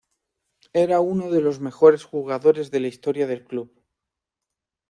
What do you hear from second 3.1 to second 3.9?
del club.